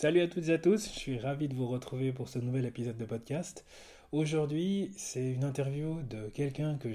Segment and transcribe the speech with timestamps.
[0.00, 2.64] Salut à toutes et à tous, je suis ravi de vous retrouver pour ce nouvel
[2.66, 3.64] épisode de podcast.
[4.12, 6.88] Aujourd'hui, c'est une interview de quelqu'un que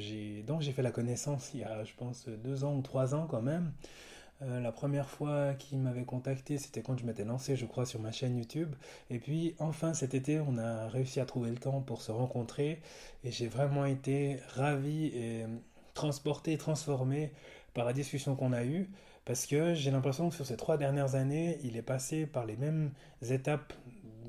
[0.43, 3.27] dont j'ai fait la connaissance il y a, je pense, deux ans ou trois ans
[3.29, 3.73] quand même.
[4.41, 7.99] Euh, la première fois qu'il m'avait contacté, c'était quand je m'étais lancé, je crois, sur
[7.99, 8.73] ma chaîne YouTube.
[9.09, 12.79] Et puis, enfin, cet été, on a réussi à trouver le temps pour se rencontrer.
[13.25, 15.43] Et j'ai vraiment été ravi et
[15.93, 17.33] transporté, transformé
[17.73, 18.89] par la discussion qu'on a eue.
[19.25, 22.57] Parce que j'ai l'impression que sur ces trois dernières années, il est passé par les
[22.57, 23.73] mêmes étapes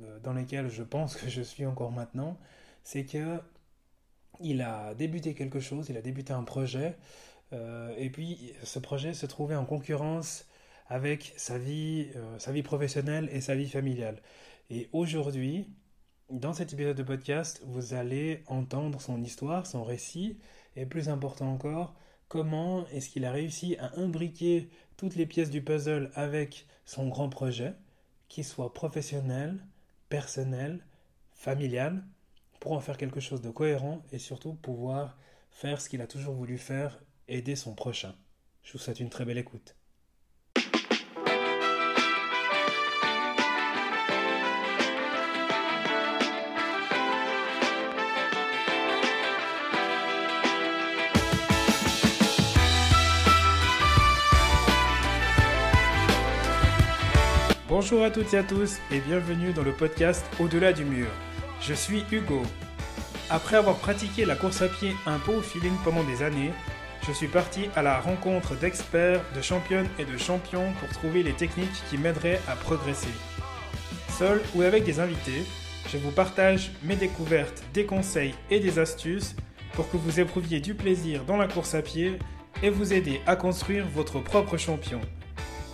[0.05, 2.39] euh, dans lesquelles je pense que je suis encore maintenant.
[2.85, 3.41] C'est que
[4.41, 6.97] il a débuté quelque chose, il a débuté un projet,
[7.53, 10.47] euh, et puis ce projet se trouvait en concurrence
[10.89, 14.21] avec sa vie, euh, sa vie professionnelle et sa vie familiale.
[14.71, 15.69] Et aujourd'hui,
[16.31, 20.39] dans cet épisode de podcast, vous allez entendre son histoire, son récit,
[20.77, 21.95] et plus important encore,
[22.35, 27.29] comment est-ce qu'il a réussi à imbriquer toutes les pièces du puzzle avec son grand
[27.29, 27.75] projet,
[28.27, 29.65] qu'il soit professionnel,
[30.09, 30.85] personnel,
[31.33, 32.05] familial,
[32.59, 35.17] pour en faire quelque chose de cohérent et surtout pouvoir
[35.53, 38.17] faire ce qu'il a toujours voulu faire, aider son prochain.
[38.65, 39.77] Je vous souhaite une très belle écoute.
[57.77, 61.09] Bonjour à toutes et à tous et bienvenue dans le podcast Au-delà du mur.
[61.61, 62.43] Je suis Hugo.
[63.31, 66.53] Après avoir pratiqué la course à pied un peu au feeling pendant des années,
[67.05, 71.33] je suis parti à la rencontre d'experts, de championnes et de champions pour trouver les
[71.33, 73.09] techniques qui m'aideraient à progresser.
[74.17, 75.45] Seul ou avec des invités,
[75.93, 79.35] je vous partage mes découvertes, des conseils et des astuces
[79.73, 82.21] pour que vous éprouviez du plaisir dans la course à pied
[82.63, 85.01] et vous aider à construire votre propre champion.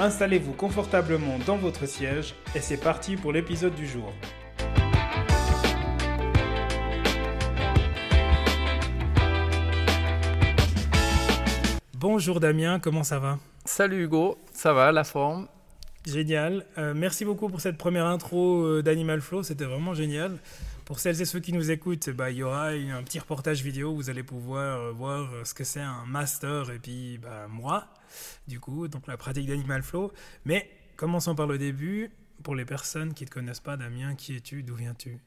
[0.01, 4.11] Installez-vous confortablement dans votre siège et c'est parti pour l'épisode du jour.
[11.99, 13.39] Bonjour Damien, comment ça va?
[13.67, 15.49] Salut Hugo, ça va, la forme?
[16.07, 16.65] Génial.
[16.79, 20.39] Euh, merci beaucoup pour cette première intro euh, d'Animal Flow, c'était vraiment génial.
[20.91, 23.95] Pour celles et ceux qui nous écoutent, bah, il y aura un petit reportage vidéo,
[23.95, 27.87] vous allez pouvoir euh, voir ce que c'est un master et puis bah, moi
[28.49, 30.11] du coup, donc la pratique d'Animal Flow.
[30.45, 32.11] Mais commençons par le début.
[32.43, 34.65] Pour les personnes qui ne te connaissent pas, Damien, qui es-tu?
[34.65, 35.21] D'où viens-tu?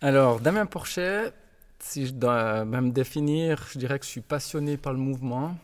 [0.00, 1.32] Alors, Damien Porchet,
[1.80, 5.56] si je dois me définir, je dirais que je suis passionné par le mouvement.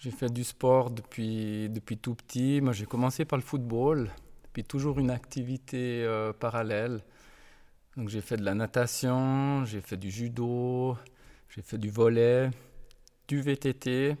[0.00, 2.60] J'ai fait du sport depuis, depuis tout petit.
[2.60, 4.10] Moi, j'ai commencé par le football,
[4.52, 7.02] puis toujours une activité euh, parallèle.
[7.96, 10.96] Donc, j'ai fait de la natation, j'ai fait du judo,
[11.48, 12.50] j'ai fait du volet,
[13.28, 14.16] du VTT.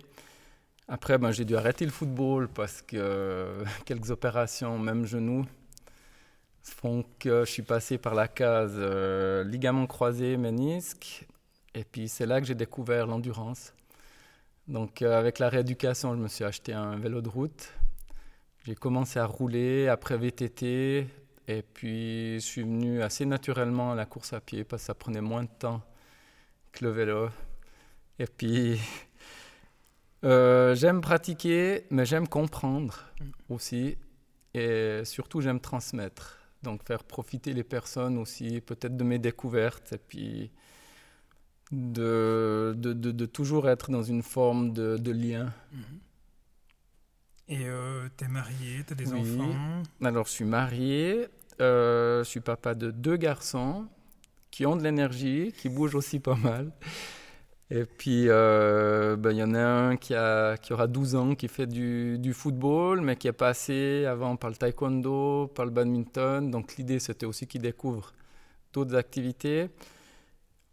[0.88, 5.44] Après, ben, j'ai dû arrêter le football parce que quelques opérations, même genou,
[6.62, 11.26] font que je suis passé par la case euh, ligament croisé, ménisque.
[11.74, 13.72] Et puis c'est là que j'ai découvert l'endurance.
[14.68, 17.72] Donc euh, avec la rééducation, je me suis acheté un vélo de route.
[18.64, 21.06] J'ai commencé à rouler après VTT.
[21.48, 24.94] Et puis je suis venu assez naturellement à la course à pied parce que ça
[24.94, 25.82] prenait moins de temps
[26.72, 27.28] que le vélo.
[28.18, 28.78] Et puis
[30.24, 33.52] euh, j'aime pratiquer, mais j'aime comprendre mm.
[33.52, 33.96] aussi.
[34.54, 36.38] Et surtout, j'aime transmettre.
[36.62, 39.92] Donc, faire profiter les personnes aussi, peut-être de mes découvertes.
[39.92, 40.50] Et puis,
[41.70, 45.52] de, de, de, toujours être dans une forme de, lien.
[45.74, 45.98] Mm-hmm.
[47.48, 49.82] Et euh, tu es marié, tu as des enfants?
[50.02, 51.28] Alors, je suis marié.
[51.60, 53.86] Euh, je suis papa de deux garçons
[54.50, 56.72] qui ont de l'énergie, qui bougent aussi pas mal.
[57.70, 61.34] Et puis, euh, ben, il y en a un qui, a, qui aura 12 ans,
[61.34, 65.72] qui fait du, du, football, mais qui est passé avant par le taekwondo, par le
[65.72, 66.50] badminton.
[66.50, 68.12] Donc l'idée, c'était aussi qu'il découvre
[68.72, 69.68] d'autres activités.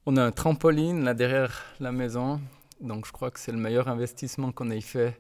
[0.05, 2.41] On a un trampoline là derrière la maison.
[2.79, 5.19] Donc je crois que c'est le meilleur investissement qu'on ait fait.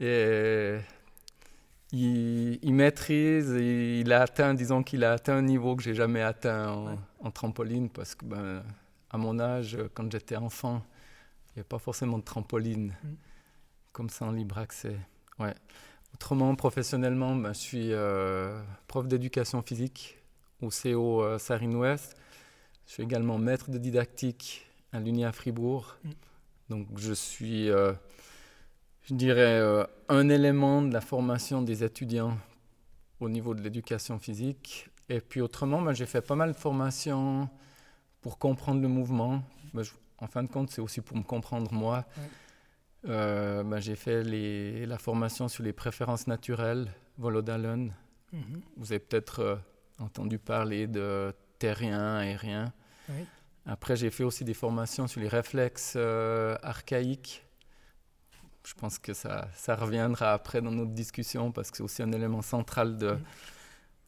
[0.00, 0.78] Et
[1.92, 6.22] il, il, maîtrise, il a atteint, disons qu'il a atteint un niveau que j'ai jamais
[6.22, 8.62] atteint en, en, trampoline parce que ben,
[9.10, 10.82] à mon âge, quand j'étais enfant,
[11.52, 13.08] il n'y avait pas forcément de trampoline mm.
[13.92, 14.96] comme ça en libre accès.
[15.38, 15.54] Ouais.
[16.14, 20.18] Autrement, professionnellement, ben, je suis euh, prof d'éducation physique
[20.60, 22.16] au CO euh, Sarine Ouest.
[22.86, 25.96] Je suis également maître de didactique à l'Uni à Fribourg.
[26.04, 26.10] Mm.
[26.70, 27.92] Donc, je suis, euh,
[29.04, 29.60] je dirais,
[30.08, 32.36] un élément de la formation des étudiants
[33.20, 34.88] au niveau de l'éducation physique.
[35.08, 37.48] Et puis, autrement, ben, j'ai fait pas mal de formations
[38.20, 39.42] pour comprendre le mouvement.
[39.74, 39.82] Ben,
[40.18, 42.04] en fin de compte, c'est aussi pour me comprendre moi.
[43.08, 46.88] Euh, ben, j'ai fait les, la formation sur les préférences naturelles,
[47.18, 47.92] Volodalen,
[48.32, 48.62] Mhm.
[48.76, 49.56] Vous avez peut-être euh,
[49.98, 52.72] entendu parler de terrien, aérien.
[53.66, 57.44] Après, j'ai fait aussi des formations sur les réflexes euh, archaïques.
[58.64, 62.12] Je pense que ça, ça reviendra après dans notre discussion parce que c'est aussi un
[62.12, 63.24] élément central de, mhm.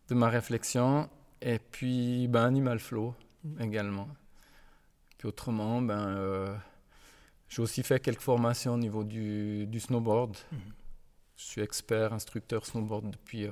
[0.09, 1.09] de ma réflexion.
[1.41, 3.63] Et puis, ben, Animal Flow mhm.
[3.63, 4.09] également.
[5.19, 6.57] Puis autrement, ben, euh,
[7.49, 10.37] j'ai aussi fait quelques formations au niveau du, du snowboard.
[11.37, 13.49] Je suis expert, instructeur snowboard depuis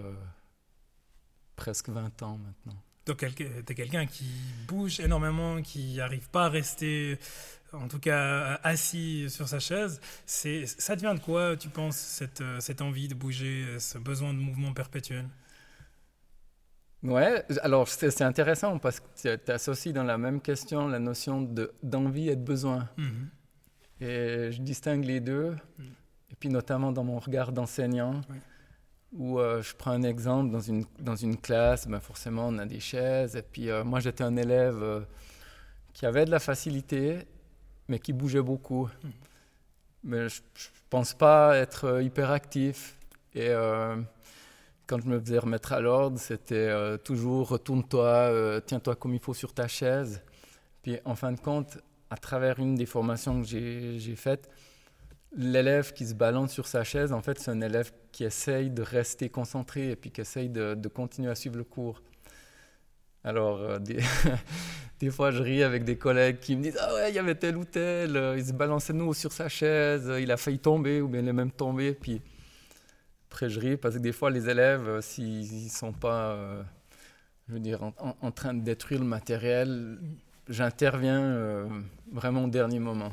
[1.57, 2.81] presque 20 ans maintenant.
[3.07, 4.25] Donc tu es quelqu'un qui
[4.69, 7.19] bouge énormément, qui n'arrive pas à rester,
[7.73, 10.01] en tout cas assis sur sa chaise.
[10.27, 14.39] C'est, ça devient de quoi, tu penses, cette, cette envie de bouger, ce besoin de
[14.39, 15.27] mouvement perpétuel?
[17.03, 21.73] Ouais, alors c'est, intéressant parce que tu associes dans la même question la notion de,
[21.83, 22.89] d'envie et de besoin.
[22.97, 23.29] Mhm.
[24.01, 25.87] Et je distingue les deux, mhm.
[26.31, 28.21] et puis notamment dans mon regard d'enseignant.
[29.21, 32.81] Euh, je prends un exemple, dans une, dans une classe, ben forcément on a des
[32.81, 33.35] chaises.
[33.35, 35.01] Et puis euh, moi j'étais un élève euh,
[35.93, 37.27] qui avait de la facilité,
[37.89, 38.89] mais qui bougeait beaucoup.
[39.03, 39.11] Hmm.
[40.05, 42.99] Mais je ne pense pas être hyperactif.
[43.35, 43.51] Et
[44.87, 49.55] quand je me faisais remettre à l'ordre, c'était toujours retourne-toi, tiens-toi comme il faut sur
[49.55, 50.21] ta chaise.
[50.83, 51.79] Puis en fin de compte,
[52.11, 54.51] à travers une des formations que j'ai faites,
[55.35, 58.83] l'élève qui se balance sur sa chaise, en fait, c'est un élève qui essaye de
[58.83, 62.03] rester concentré et puis qui essaye de, continuer à suivre le cours.
[63.25, 63.79] Alors, euh,
[65.01, 67.35] des, fois, je ris avec des collègues qui me disent Ah ouais, il y avait
[67.35, 71.01] tel ou tel, euh, il se balançait nous sur sa chaise, il a failli tomber
[71.01, 71.93] ou bien il est même tombé.
[71.95, 72.21] Puis
[73.31, 76.37] après, je ris parce que des fois, les élèves, euh, s'ils ne sont pas,
[77.49, 79.99] je veux dire, en, train de détruire le matériel,
[80.49, 81.67] j'interviens
[82.11, 83.13] vraiment au dernier moment.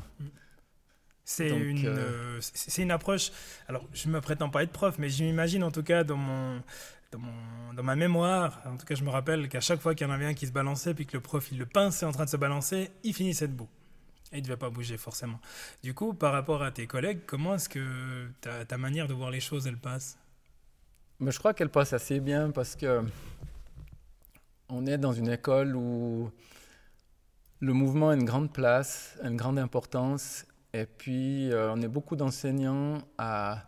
[1.30, 3.30] C'est une, euh, euh, c'est une approche.
[3.68, 6.16] Alors, je ne me prétends pas être prof, mais je m'imagine en tout cas dans
[6.16, 6.60] mon,
[7.12, 10.12] dans, ma mémoire, en tout cas, je me rappelle qu'à chaque fois qu'il y en
[10.12, 12.30] avait un qui se balançait, puis que le prof il le pinçait en train de
[12.30, 13.68] se balancer, il finissait debout.
[14.32, 15.40] Et il ne devait pas bouger forcément.
[15.82, 19.30] Du coup, par rapport à tes collègues, comment est-ce que ta, ta, manière de voir
[19.30, 20.18] les choses, elle passe?
[21.18, 23.02] Mais Je crois qu'elle passe assez bien parce que
[24.68, 26.30] on est dans une école où
[27.58, 32.16] le mouvement a une grande place, une grande importance, et puis, euh, on est beaucoup
[32.16, 33.64] d'enseignants à,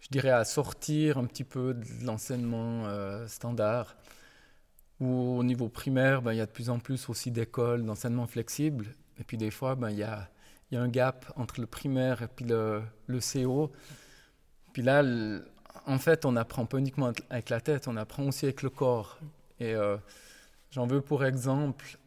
[0.00, 3.96] je dirais, à sortir un petit peu de l'enseignement euh, standard.
[5.00, 8.26] Où au niveau primaire, ben, il y a de plus en plus aussi d'écoles d'enseignement
[8.26, 8.86] flexible.
[9.20, 10.28] Et puis des fois, ben, il, y a,
[10.72, 13.72] y a un gap entre le primaire et puis le, le CO.
[14.72, 15.02] Puis là,
[15.86, 19.18] en fait, on apprend pas uniquement avec la tête, on apprend aussi avec le corps.
[19.60, 19.96] Et euh,
[20.70, 21.98] j'en veux pour exemple,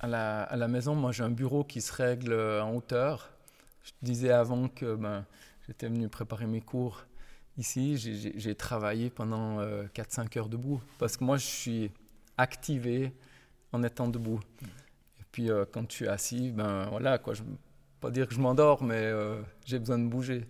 [0.00, 3.30] à la, à la maison, moi j'ai un bureau qui se règle en hauteur.
[3.84, 5.24] Je disais avant que ben,
[5.66, 7.04] j'étais venu préparer mes cours
[7.60, 7.96] ici.
[7.96, 11.90] J'ai travaillé pendant 4-5 euh, heures debout parce que moi, je suis
[12.36, 13.12] activé
[13.72, 14.40] en étant debout.
[15.20, 17.42] Et puis, euh, quand je suis assis, ben voilà, quoi, je
[18.00, 20.46] pas dire que je m'endors, mais euh, j'ai besoin de bouger.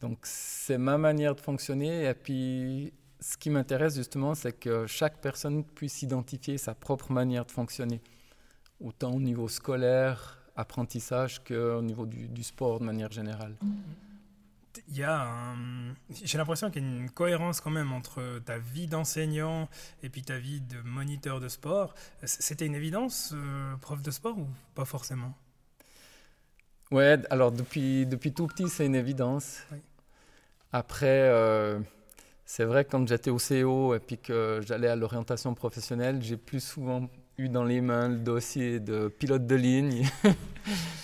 [0.00, 2.04] Donc, c'est ma manière de fonctionner.
[2.08, 7.44] Et puis, ce qui m'intéresse justement, c'est que chaque personne puisse identifier sa propre manière
[7.44, 8.00] de fonctionner,
[8.80, 13.56] autant au niveau scolaire, apprentissage qu'au niveau du, sport de manière générale.
[14.88, 15.26] Il y a
[16.24, 19.68] J'ai l'impression qu'il y a une cohérence quand même entre ta vie d'enseignant
[20.02, 21.94] et puis ta vie de moniteur de sport.
[22.22, 25.34] C'était une évidence, euh, prof de sport, ou pas forcément?
[26.90, 29.62] Ouais, alors depuis, depuis tout petit, c'est une évidence.
[30.72, 31.78] Après, euh,
[32.44, 36.36] c'est vrai que quand j'étais au CO et puis que j'allais à l'orientation professionnelle, j'ai
[36.36, 37.08] plus souvent
[37.48, 40.08] dans les mains le dossier de pilote de ligne.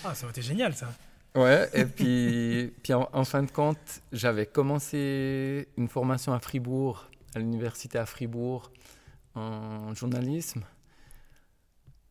[0.04, 0.88] ah, ça aurait été génial ça.
[1.36, 7.38] Ouais, et puis, puis en, fin de compte, j'avais commencé une formation à Fribourg, à
[7.38, 8.72] l'université à Fribourg,
[9.34, 10.64] en journalisme,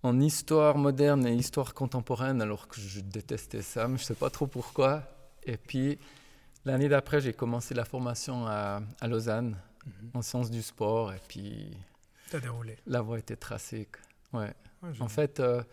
[0.03, 4.13] en histoire moderne et histoire contemporaine, alors que je détestais ça, mais je ne sais
[4.13, 5.01] pas trop pourquoi.
[5.43, 5.97] Et puis,
[6.63, 10.11] l'année d'après, j'ai commencé la formation à, à Lausanne, mhm.
[10.13, 11.75] en sciences du sport, et puis...
[12.29, 12.77] T'as déroulé.
[12.85, 13.87] La voie était tracée.
[14.33, 14.53] Ouais.
[14.99, 15.63] en fait, euh,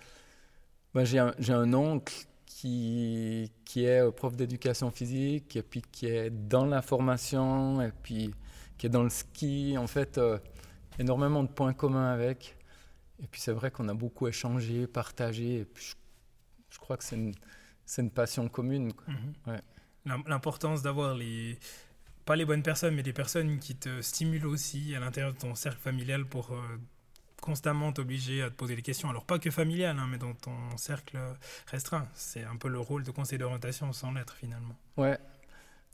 [0.94, 2.26] ben, j'ai un, un, oncle
[2.62, 7.90] qui, qui est euh, prof d'éducation physique, et puis qui est dans la formation, et
[7.90, 8.33] puis
[8.78, 9.75] qui est dans le ski.
[9.76, 10.38] En fait, euh,
[11.00, 12.57] énormément de points communs avec.
[13.21, 15.61] Et puis c'est vrai qu'on a beaucoup échangé, partagé.
[15.61, 15.95] Et puis
[16.71, 17.35] je, crois que c'est une,
[17.99, 18.92] une, passion commune.
[19.09, 20.23] Mhm.
[20.26, 21.59] L'importance d'avoir les
[22.25, 25.57] pas les bonnes personnes, mais des personnes qui te stimulent aussi à l'intérieur de ton
[25.57, 26.57] cercle familial pour
[27.42, 29.11] constamment obligé à te poser des questions.
[29.11, 31.18] Alors pas que familial, hein, mais dans ton cercle
[31.66, 32.08] restreint.
[32.14, 34.76] C'est un peu le rôle de conseil d'orientation sans l'être finalement.
[34.96, 35.18] Ouais,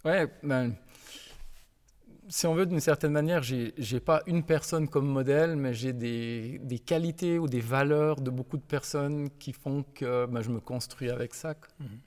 [0.05, 0.31] ouais.
[0.43, 0.77] Ben,
[2.29, 5.95] si on veut, d'une certaine manière, j'ai n'ai pas une personne comme modèle, mais j'ai
[5.95, 10.51] des, des, qualités ou des valeurs de beaucoup de personnes qui font que ben, je
[10.51, 11.55] me construis avec ça.
[11.81, 12.01] Mhm.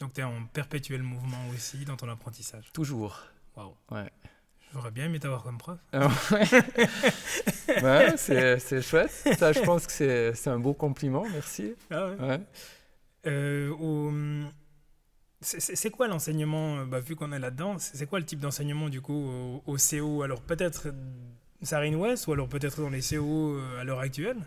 [0.00, 2.72] Donc tu es en perpétuel mouvement aussi dans ton apprentissage?
[2.72, 3.22] Toujours.
[3.56, 3.76] Waouh.
[3.92, 4.10] Ouais.
[4.74, 5.78] J'aurais bien aimé t'avoir comme prof.
[5.92, 6.10] Ah
[7.82, 9.10] ouais, c'est chouette.
[9.38, 11.24] Ça, je pense que c'est un beau compliment.
[11.32, 11.74] Merci.
[11.92, 12.40] Ah ouais.
[13.28, 14.44] Euh,
[15.40, 19.00] c'est quoi l'enseignement, euh, bah, vu qu'on est là-dedans, c'est quoi le type d'enseignement du
[19.00, 20.88] coup au, CO Alors peut-être
[21.62, 24.38] Sarine West ou alors peut-être dans les CO euh, à l'heure actuelle?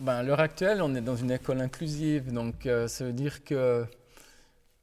[0.00, 3.86] Ben, À l'heure actuelle, on est dans une école inclusive, donc ça veut dire que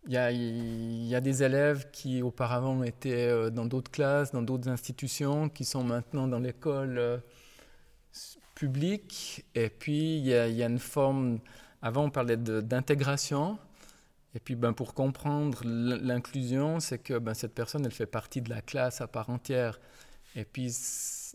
[0.08, 5.64] il y, a, des élèves qui auparavant étaient dans d'autres classes, dans d'autres institutions, qui
[5.64, 7.22] sont maintenant dans l'école
[8.56, 9.46] publique.
[9.54, 11.40] Et puis, il y, a, il y a une forme
[11.82, 13.58] avant, on parlait d'intégration.
[14.36, 18.50] Et puis, ben, pour comprendre l'inclusion, c'est que ben, cette personne, elle fait partie de
[18.50, 19.80] la classe à part entière.
[20.36, 20.74] Et puis,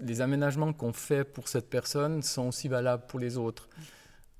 [0.02, 3.68] les aménagements qu'on fait pour cette personne sont aussi valables pour les autres.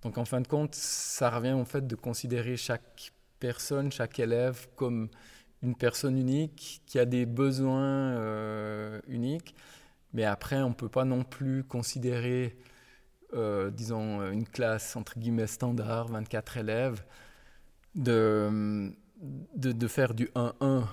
[0.02, 4.68] Donc, en fin de compte, ça revient au fait de considérer chaque personne, chaque élève
[4.76, 5.08] comme
[5.62, 9.54] une personne unique qui a des besoins euh, uniques.
[10.12, 12.56] Mais après, on ne peut pas non plus considérer
[13.34, 17.04] euh, disons, une classe entre guillemets standard, 24 élèves,
[17.94, 18.92] de,
[19.56, 20.84] de, faire du 1-1.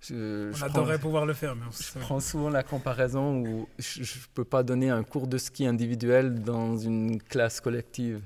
[0.00, 4.34] Je, on adorerait pouvoir le faire, mais je prends souvent la comparaison où je ne
[4.34, 8.22] peux pas donner un cours de ski individuel dans une classe collective.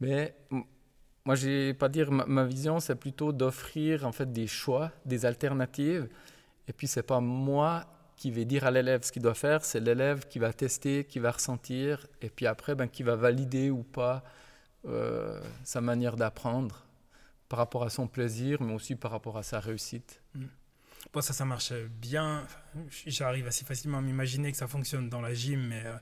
[0.00, 0.34] Mais
[1.24, 5.24] moi, je vais pas dire ma, vision, c'est plutôt d'offrir en fait des choix, des
[5.24, 6.08] alternatives.
[6.68, 7.86] Et puis c'est pas moi
[8.16, 11.18] qui va dire à l'élève ce qu'il doit faire, c'est l'élève qui va tester, qui
[11.18, 14.22] va ressentir, et puis après, ben, qui va valider ou pas
[14.86, 16.86] euh, sa manière d'apprendre
[17.48, 20.22] par rapport à son plaisir, mais aussi par rapport à sa réussite.
[20.34, 20.44] Mm.
[21.12, 22.46] Bon, ça, ça marche bien.
[23.06, 25.96] J'arrive assez facilement à m'imaginer que ça fonctionne dans la gym, mais euh,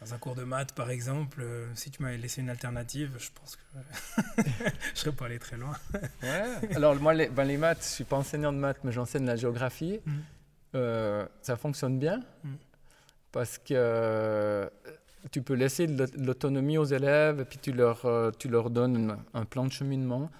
[0.00, 3.30] dans un cours de maths, par exemple, euh, si tu m'avais laissé une alternative, je
[3.34, 4.42] pense que
[4.94, 5.74] je serais pas allé très loin.
[6.22, 6.74] ouais.
[6.74, 9.36] Alors, moi, les, ben, les maths, je suis pas enseignant de maths, mais j'enseigne la
[9.36, 10.00] géographie.
[10.04, 10.12] Mm.
[10.74, 12.54] Euh, ça fonctionne bien mm.
[13.32, 14.68] parce que euh,
[15.30, 19.44] tu peux laisser de l'autonomie aux élèves et puis tu leur, tu leur donnes un
[19.46, 20.30] plan de cheminement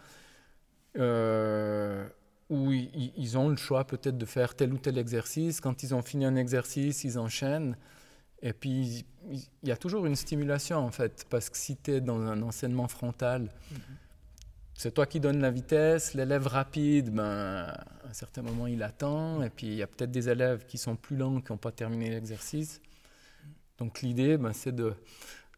[2.48, 5.60] où ils, ont le choix peut-être de faire tel ou tel exercice.
[5.60, 7.76] Quand ils ont fini un exercice, ils enchaînent.
[8.42, 12.00] Et puis, il y a toujours une stimulation en fait, parce que si tu es
[12.00, 13.78] dans un enseignement frontal, mm-hmm
[14.76, 16.12] c'est toi qui donnes la vitesse.
[16.14, 19.42] L'élève rapide, ben, à un certain moment, il attend.
[19.42, 21.72] Et puis, il y a peut-être des élèves qui sont plus lents, qui n'ont pas
[21.72, 22.82] terminé l'exercice.
[23.78, 24.94] Donc, l'idée, ben, c'est de,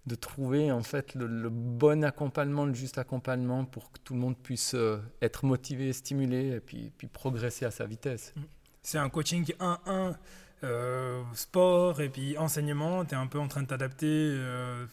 [0.06, 4.36] de, trouver en fait le, bon accompagnement, le juste accompagnement pour que tout le monde
[4.36, 8.32] puisse euh, être motivé, stimulé et puis, puis progresser à sa vitesse.
[8.82, 10.14] C'est un coaching 1-1,
[10.64, 13.04] euh, sport et puis enseignement.
[13.04, 14.86] Tu es un peu en train de t'adapter euh,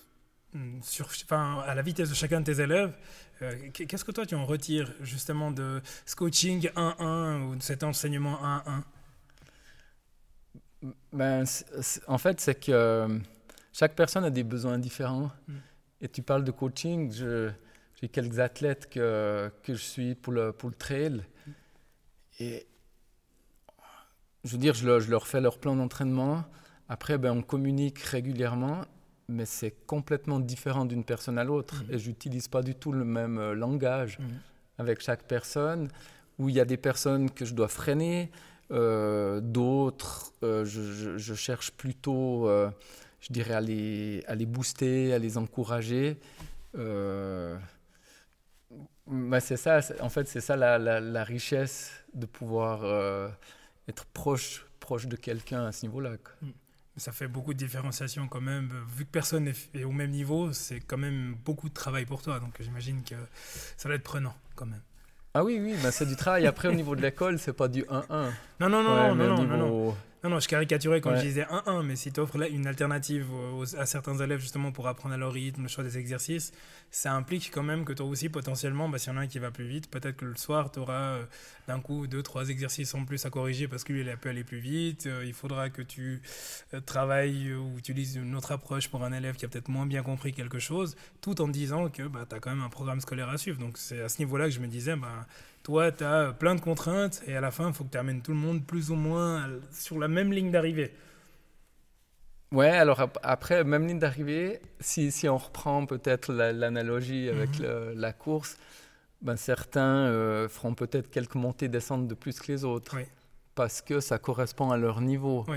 [0.82, 2.94] sur, à la vitesse de chacun de tes élèves.
[3.42, 7.84] Euh, qu'est-ce que toi tu en retires justement de ce coaching 1-1 ou de cet
[7.84, 8.40] enseignement
[10.84, 11.44] 1-1 ben,
[12.08, 13.20] En fait, c'est que
[13.74, 15.32] chaque personne a des besoins différents.
[15.48, 15.54] Mm.
[16.02, 20.70] Et tu parles de coaching, j'ai quelques athlètes que, que je suis pour le, pour
[20.70, 21.24] le trail.
[22.40, 22.68] Et
[24.46, 26.46] je veux dire, je leur, je leur fais leur plan d'entraînement.
[26.88, 28.86] Après, ben, on communique régulièrement
[29.28, 31.84] mais c'est complètement différent d'une personne à l'autre.
[31.84, 31.94] Mhm.
[31.94, 34.40] Et j'utilise pas du tout le même euh, langage mhm.
[34.78, 35.90] avec chaque personne,
[36.38, 38.30] où il y a des personnes que je dois freiner,
[38.72, 42.50] euh, d'autres, euh, je, je, cherche plutôt,
[43.20, 46.18] je dirais, à les, à les booster, à les encourager.
[49.08, 52.82] Mais c'est ça, en fait, c'est ça la, la, richesse de pouvoir
[53.88, 56.18] être proche, proche de quelqu'un à ce niveau-là.
[56.42, 56.52] Mhm
[56.98, 58.70] ça fait beaucoup de différenciation quand même.
[58.96, 62.40] Vu que personne est au même niveau, c'est quand même beaucoup de travail pour toi.
[62.40, 63.16] Donc j'imagine que
[63.78, 64.82] ça va être prenant quand même.
[65.34, 66.48] Ah oui, oui, ben c'est du travail.
[66.48, 68.06] Après, au niveau de l'école, c'est pas du 1-1.
[68.62, 69.98] Non, non, non, non, non, non, non,
[70.30, 73.28] non, je caricaturais quand je disais 1-1, mais si tu offres une alternative
[73.78, 76.52] à certains élèves justement pour apprendre à leur rythme, le choix des exercices,
[76.92, 79.40] ça implique quand même que toi aussi, potentiellement, bah, s'il y en a un qui
[79.40, 81.26] va plus vite, peut-être que le soir, tu auras euh,
[81.68, 84.44] d'un coup deux, trois exercices en plus à corriger parce que lui, il peut aller
[84.44, 85.06] plus vite.
[85.08, 86.22] Euh, il faudra que tu
[86.74, 90.04] euh, travailles ou utilises une autre approche pour un élève qui a peut-être moins bien
[90.04, 93.30] compris quelque chose, tout en disant que bah, tu as quand même un programme scolaire
[93.30, 93.60] à suivre.
[93.60, 95.28] Donc c'est à ce niveau-là que je me disais, bah,
[95.66, 98.22] toi, tu as plein de contraintes et à la fin, il faut que tu amènes
[98.22, 100.94] tout le monde plus ou moins sur la même ligne d'arrivée.
[102.52, 107.94] Ouais, alors après, même ligne d'arrivée, si, si, on reprend peut-être l'analogie avec mhm.
[107.96, 108.58] la course,
[109.24, 112.96] ben certains euh, feront peut-être quelques montées descentes de plus que les autres.
[113.56, 115.48] parce que ça correspond à leur niveau.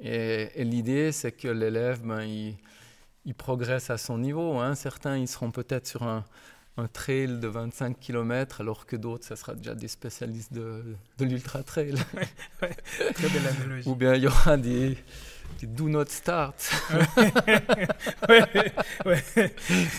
[0.00, 2.56] Et, l'idée, c'est que l'élève, ben, il,
[3.26, 4.58] il, progresse à son niveau.
[4.58, 4.74] Hein.
[4.76, 6.24] Certains, ils seront peut-être sur un,
[6.76, 11.24] un, trail de 25 km, alors que d'autres, ça sera déjà des spécialistes de, de
[11.24, 11.94] l'ultra trail.
[12.58, 13.88] Très belle analogie.
[13.88, 14.96] Ou bien il y aura des,
[15.62, 16.54] do not start.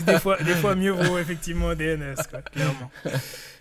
[0.06, 2.14] Des, fois, des fois, mieux vaut effectivement DNS,
[2.52, 2.90] clairement.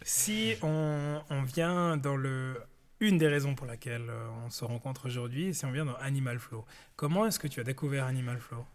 [0.04, 2.62] Si on, on, vient dans le.
[3.00, 6.40] Une des raisons pour laquelle euh, on se rencontre aujourd'hui, c'est on vient dans Animal
[6.40, 6.64] Flow.
[6.96, 8.66] Comment est-ce que tu as découvert Animal Flow?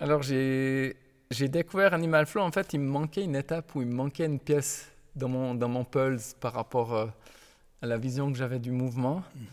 [0.00, 0.96] Alors, j'ai
[1.30, 2.42] découvert Animal Flow.
[2.42, 5.54] En fait, il me manquait une étape où il me manquait une pièce dans mon,
[5.54, 7.06] dans mon pulse par rapport euh,
[7.82, 9.22] à la vision que j'avais du mouvement.
[9.34, 9.46] Mhm.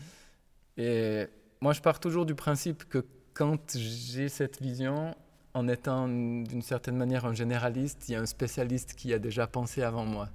[0.78, 1.26] Et
[1.60, 5.14] moi, je pars toujours du principe que quand j'ai cette vision,
[5.54, 9.46] en étant d'une certaine manière un généraliste, il y a un spécialiste qui a déjà
[9.46, 10.28] pensé avant moi.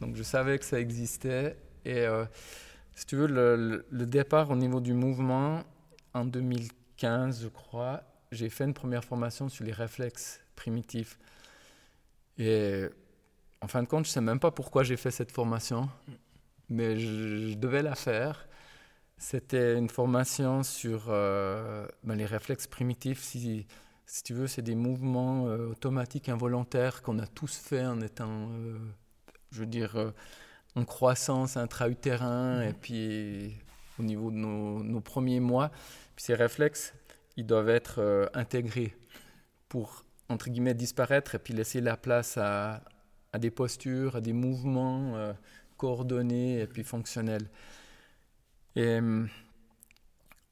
[0.00, 1.56] Donc je savais que ça existait.
[1.84, 2.24] Et euh,
[2.94, 5.62] si tu veux, le, départ au niveau du mouvement,
[6.14, 8.02] en 2015, je crois,
[8.32, 11.18] j'ai fait une première formation sur les réflexes primitifs.
[12.38, 12.86] Et
[13.60, 15.88] en fin de compte, je ne sais même pas pourquoi j'ai fait cette formation,
[16.68, 18.48] mais je devais la faire.
[19.18, 23.22] C'était une formation sur euh, ben, les réflexes primitifs.
[23.22, 23.66] Si,
[24.04, 28.50] si tu veux, c'est des mouvements euh, automatiques involontaires qu'on a tous fait en étant,
[28.50, 28.78] euh,
[29.52, 30.12] je veux dire,
[30.74, 33.56] en croissance intra-utérin et puis
[33.98, 35.70] au niveau de nos, nos, premiers mois.
[36.14, 36.92] Puis ces réflexes,
[37.38, 38.94] ils doivent être intégrés
[39.70, 42.82] pour, entre guillemets, disparaître et puis laisser la place à,
[43.38, 45.14] des postures, à des mouvements
[45.76, 47.48] coordonnés et puis fonctionnels.
[48.76, 49.28] Et hum,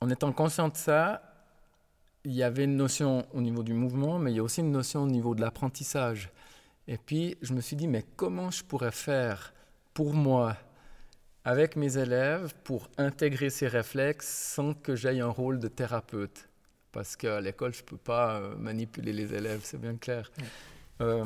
[0.00, 1.23] en étant conscient de ça,
[2.25, 4.73] il y avait une notion au niveau du mouvement, mais il y a aussi une
[4.73, 6.31] notion au niveau de l'apprentissage.
[6.88, 9.54] Et puis, je me suis dit, mais comment je pourrais faire
[9.93, 10.57] pour moi,
[11.45, 16.49] avec mes élèves, pour intégrer ces réflexes sans que j'aille un rôle de thérapeute?
[16.95, 20.30] Parce qu'à l'école, je ne peux pas euh, manipuler les élèves, c'est bien clair.
[21.00, 21.25] Euh,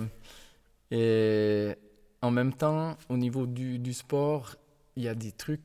[0.90, 1.74] et
[2.22, 4.56] en même temps, au niveau du, du sport,
[4.96, 5.60] il y a des trucs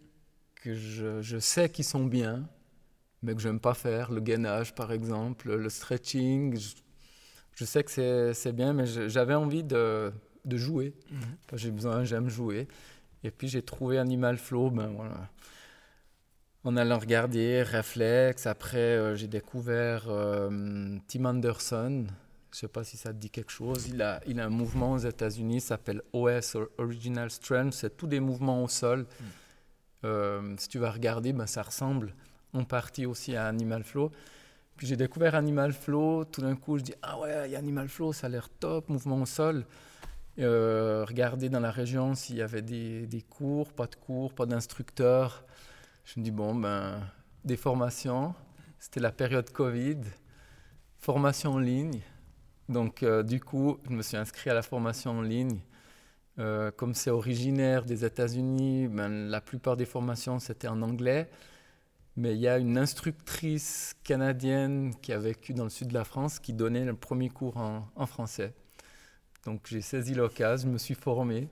[0.55, 2.49] que je, je sais qu'ils sont bien,
[3.21, 4.11] mais que je n'aime pas faire.
[4.11, 6.59] Le gainage, par exemple, le stretching.
[7.55, 10.11] Je, sais que c'est bien, mais j'avais envie de,
[10.43, 10.93] de jouer.
[11.11, 11.21] Mhm.
[11.53, 12.67] J'ai besoin, j'aime jouer.
[13.23, 15.29] Et puis j'ai trouvé Animal Flow, ben voilà.
[16.65, 22.05] En allant regarder Reflex, après euh, j'ai découvert euh, Tim Anderson.
[22.51, 23.87] Je ne sais pas si ça te dit quelque chose.
[23.89, 27.73] Il a, il a un mouvement aux États-Unis, s'appelle OS, Original Strength.
[27.73, 28.99] C'est tous des mouvements au sol.
[28.99, 29.05] Mhm.
[30.05, 32.13] Euh, si tu vas regarder, ben, ça ressemble
[32.53, 34.11] en partie aussi à Animal Flow.
[34.77, 37.59] Puis j'ai découvert Animal Flow, tout d'un coup je dis ah ouais, il y a
[37.59, 39.65] Animal Flow, ça a l'air top, mouvement au sol.
[40.37, 45.43] Regarder dans la région s'il y avait des, des, cours, pas de cours, pas d'instructeurs.
[46.03, 47.01] Je me dis bon ben
[47.45, 48.35] des formations.
[48.79, 49.99] C'était la période Covid,
[50.99, 52.01] formation en ligne.
[52.69, 55.59] Donc euh, du coup, je me suis inscrit à la formation en ligne.
[56.39, 61.29] Euh, comme c'est originaire des États-Unis, ben, la plupart des formations c'était en anglais.
[62.15, 66.03] Mais il y a une instructrice canadienne qui a vécu dans le sud de la
[66.03, 68.53] France qui donnait le premier cours en, français.
[69.45, 71.49] Donc j'ai saisi l'occasion, je me suis formé.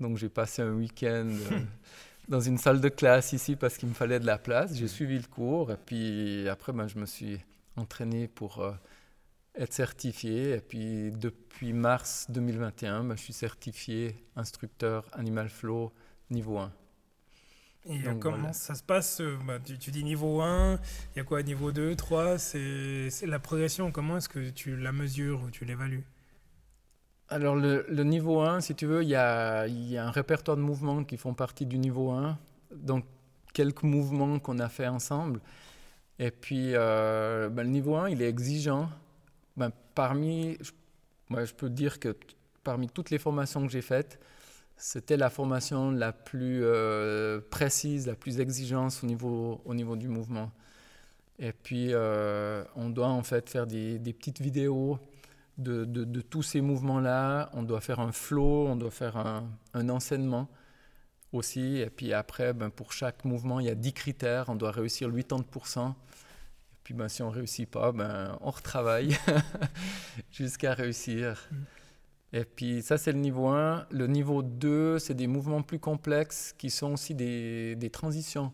[0.00, 1.60] Donc j'ai passé un week-end euh,
[2.28, 4.74] dans une salle de classe ici parce qu'il me fallait de la place.
[4.74, 7.38] J'ai suivi le cours et puis après ben, je me suis
[7.76, 8.72] entraîné pour euh,
[9.56, 10.54] être certifié.
[10.54, 15.92] Et puis depuis mars 2021, ben, je suis certifié instructeur Animal Flow
[16.30, 16.72] niveau 1.
[17.90, 20.78] Et comment ça se passe euh, bah, tu, dis niveau 1,
[21.14, 24.92] il y a quoi niveau 2, 3 C'est la progression, comment est-ce que tu la
[24.92, 26.04] mesures ou tu l'évalues?
[27.30, 31.16] Alors le, niveau 1, si tu veux, il y, a, un répertoire de mouvements qui
[31.16, 32.38] font partie du niveau 1.
[32.74, 33.04] Donc
[33.52, 35.40] quelques mouvements qu'on a fait ensemble.
[36.18, 38.88] Et puis euh, ben, le niveau 1, il est exigeant
[39.56, 40.56] ben, parmi,
[41.28, 42.16] moi, je peux dire que
[42.64, 44.18] parmi toutes les formations que j'ai faites,
[44.76, 50.08] c'était la formation la plus euh, précise, la plus exigeante au niveau, au niveau du
[50.08, 50.50] mouvement.
[51.38, 54.98] Et puis, euh, on doit en fait faire des petites vidéos
[55.58, 57.50] de, tous ces mouvements-là.
[57.52, 60.48] On doit faire un flow, on doit faire un, enseignement
[61.32, 61.78] aussi.
[61.78, 64.48] Et puis après, ben, pour chaque mouvement, il y a 10 critères.
[64.48, 65.94] On doit réussir 80%.
[66.84, 69.16] Puis ben, si on ne réussit pas, ben, on retravaille
[70.30, 71.48] jusqu'à réussir.
[72.32, 73.86] Et puis ça, c'est le niveau 1.
[73.90, 78.52] Le niveau 2, c'est des mouvements plus complexes qui sont aussi des transitions.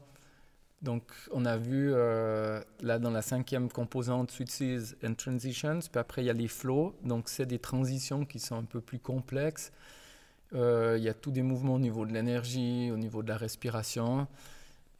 [0.85, 6.23] Donc on a vu euh, là dans la cinquième composante Switches and Transitions, puis après
[6.23, 9.73] il y a les flows, donc c'est des transitions qui sont un peu plus complexes.
[10.55, 13.39] Euh, il y a tous des mouvements au niveau de l'énergie, au niveau de la
[13.39, 14.29] respiration.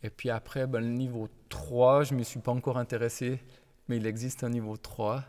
[0.03, 3.41] Et puis après, ben, le niveau 3, je ne me suis pas encore intéressé,
[3.89, 5.23] mais il existe un niveau 3.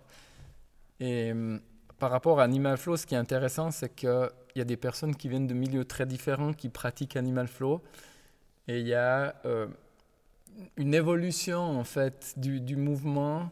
[1.02, 1.60] Et hum,
[2.00, 5.16] par rapport à Animal Flow, ce qui est intéressant, c'est qu'il y a des personnes
[5.16, 7.82] qui viennent de milieux très différents qui pratiquent Animal Flow.
[8.68, 9.68] Et il y a euh,
[10.78, 13.52] une évolution, en fait, du, mouvement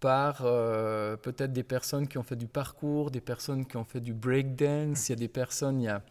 [0.00, 4.00] par euh, peut-être des personnes qui ont fait du parcours, des personnes qui ont fait
[4.00, 5.08] du breakdance.
[5.08, 6.02] Il y a des personnes, il y a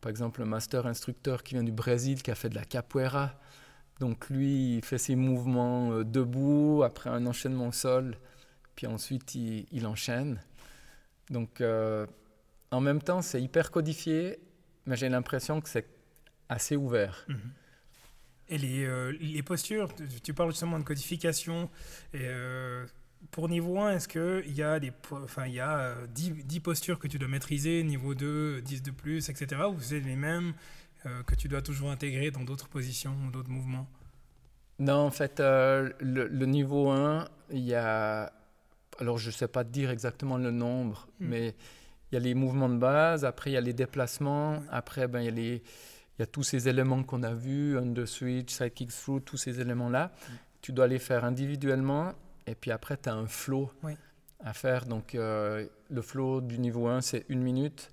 [0.00, 3.38] par exemple un master instructeur qui vient du Brésil qui a fait de la capoeira.
[3.98, 8.16] Donc lui, il fait ses mouvements euh, debout, après un enchaînement au sol,
[8.74, 10.40] puis ensuite il, il enchaîne.
[11.28, 12.06] Donc euh,
[12.70, 14.40] en même temps, c'est hyper codifié,
[14.86, 15.86] mais j'ai l'impression que c'est
[16.48, 17.26] assez ouvert.
[17.28, 17.52] Mhm.
[18.50, 21.70] Et les, euh, les postures, tu, tu parles justement de codification.
[22.12, 22.84] Et, euh,
[23.30, 26.60] pour niveau 1, est-ce qu'il y a, des, enfin, il y a euh, 10, 10
[26.60, 29.62] postures que tu dois maîtriser, niveau 2, 10 de plus, etc.
[29.72, 30.52] Ou c'est les mêmes
[31.06, 33.86] euh, que tu dois toujours intégrer dans d'autres positions ou d'autres mouvements?
[34.78, 38.32] Non, en fait, euh, le, le niveau 1, il y a...
[38.98, 41.26] Alors, je ne sais pas te dire exactement le nombre, Mm.
[41.28, 41.54] mais
[42.10, 44.64] il y a les mouvements de base, après il y a les déplacements, Ouais.
[44.70, 45.62] après ben, il, y a les,
[46.20, 49.38] il y a tous ces éléments qu'on a vus, under switch, side kick through, tous
[49.38, 50.12] ces éléments-là.
[50.60, 52.12] Tu dois les faire individuellement,
[52.46, 53.94] et puis après, tu as un flow Oui.
[54.40, 54.84] à faire.
[54.84, 57.90] Donc, euh, le flow du niveau 1, c'est une minute.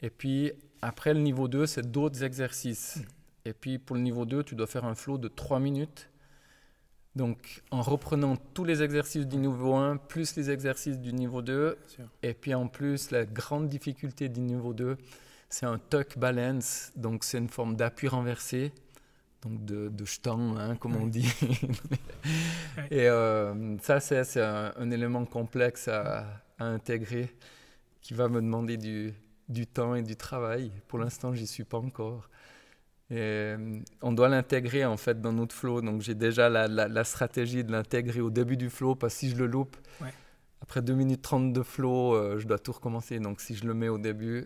[0.00, 2.98] Et puis, après le niveau 2, c'est d'autres exercices.
[2.98, 3.02] Mm.
[3.46, 6.08] Et puis, pour le niveau 2, tu dois faire un flow de 3 minutes.
[7.16, 11.70] Donc, en reprenant tous les exercices du niveau 1, plus les exercices du niveau 2,
[11.74, 12.04] Bien sûr.
[12.22, 14.96] et puis en plus, la grande difficulté du niveau 2,
[15.50, 16.92] c'est un tuck balance.
[16.96, 18.72] Donc, c'est une forme d'appui renversé,
[19.42, 20.04] donc de, de
[20.58, 21.30] hein, comme on dit.
[22.90, 26.26] Et euh, ça, c'est un, un élément complexe à,
[26.58, 27.34] à intégrer
[28.00, 29.12] qui va me demander du,
[29.48, 30.72] du temps et du travail.
[30.88, 32.28] Pour l'instant, j'y suis pas encore.
[33.10, 35.80] Et euh, on doit l'intégrer en fait dans notre flow.
[35.82, 39.20] Donc j'ai déjà la, la- la stratégie de l'intégrer au début du flow parce que
[39.20, 40.12] si je le loupe, Ouais.
[40.62, 43.18] après 2 minutes 30 de flow, euh, je dois tout recommencer.
[43.18, 44.44] Donc si je le mets au début,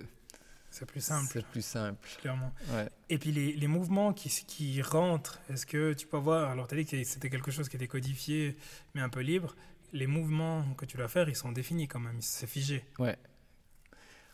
[0.75, 2.09] C'est plus simple, c'est plus simple.
[2.21, 2.53] clairement.
[2.73, 2.89] Ouais.
[3.09, 6.75] Et puis les, les mouvements qui, qui rentrent, est-ce que tu peux voir, alors tu
[6.75, 8.57] as dit que c'était quelque chose qui était codifié
[8.93, 9.55] mais un peu libre,
[9.93, 12.85] les mouvements que tu dois faire, ils sont définis quand même, c'est figé.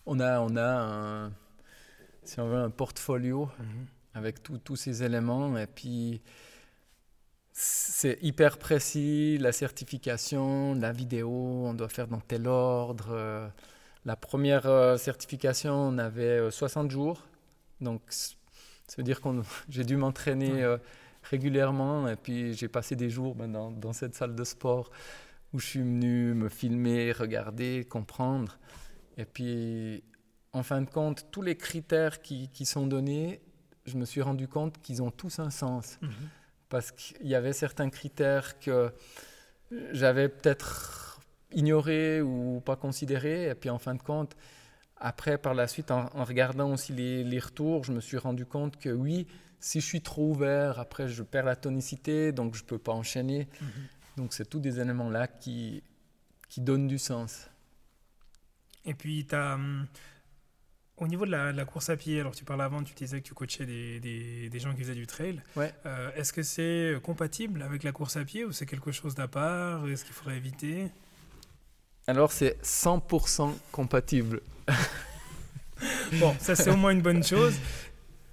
[0.06, 1.32] On a, on a un,
[2.24, 3.50] si on veut, un portfolio
[4.14, 5.58] avec tous tous ces éléments.
[5.58, 6.22] Et puis,
[7.52, 11.30] c'est hyper précis, la certification, la vidéo,
[11.66, 13.08] on doit faire dans tel ordre.
[13.10, 13.46] Euh,
[14.04, 17.26] La première euh, certification, on avait euh, 60 jours.
[17.80, 19.28] Donc, ça veut dire que
[19.68, 20.78] j'ai dû m'entraîner euh,
[21.22, 22.08] régulièrement.
[22.08, 24.90] Et puis, j'ai passé des jours ben, dans, dans cette salle de sport
[25.52, 28.58] où je suis venu me filmer, regarder, comprendre.
[29.16, 30.04] Et puis,
[30.52, 33.40] en fin de compte, tous les critères qui, qui sont donnés,
[33.84, 35.98] je me suis rendu compte qu'ils ont tous un sens.
[36.00, 36.10] Mhm.
[36.68, 38.92] Parce qu'il y avait certains critères que
[39.92, 41.09] j'avais peut-être
[41.52, 43.48] ignorés ou pas considérés.
[43.50, 44.36] Et puis, en fin de compte,
[44.96, 48.44] après, par la suite, en, en regardant aussi les, les retours, je me suis rendu
[48.46, 49.26] compte que oui,
[49.58, 52.92] si je suis trop ouvert, après, je perds la tonicité, donc je ne peux pas
[52.92, 53.48] enchaîner.
[53.60, 53.68] Mhm.
[54.16, 55.82] Donc, c'est tous des éléments-là qui,
[56.48, 57.48] qui donnent du sens.
[58.84, 59.58] Et puis, as,
[60.96, 63.20] au niveau de la, de la course à pied, alors tu parlais avant, tu disais
[63.22, 65.42] que tu coachais des, des, des gens qui faisaient du trail.
[65.56, 65.72] Ouais.
[65.86, 69.28] Euh, Est-ce que c'est compatible avec la course à pied ou c'est quelque chose d'à
[69.28, 69.88] part?
[69.88, 70.90] Est-ce qu'il faudrait éviter?
[72.10, 74.40] Alors, c'est 100% compatible.
[76.18, 77.54] Bon, ça c'est au moins une bonne chose.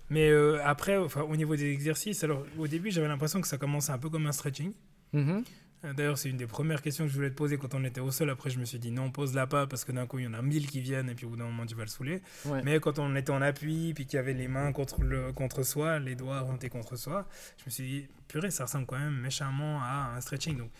[0.10, 3.58] Mais euh, après, enfin, au niveau des exercices, alors au début j'avais l'impression que ça
[3.58, 4.74] commençait un peu comme un stretching.
[5.14, 5.46] Mhm.
[5.86, 8.02] Euh, D'ailleurs, c'est une des premières questions que je voulais te poser quand on était
[8.02, 8.30] au sol.
[8.32, 10.34] Après, je me suis dit non, pose-la pas parce que d'un coup, il y en
[10.34, 12.22] a mille qui viennent et puis au bout d'un moment, tu vas le saouler.
[12.46, 12.62] Ouais.
[12.64, 15.64] Mais quand on était en appui, puis qu'il y avait les mains contre, le, contre
[15.64, 17.28] soi, les doigts orientés contre soi,
[17.60, 20.58] je me suis dit, purée, ça ressemble quand même méchamment à un stretching.
[20.58, 20.72] Donc,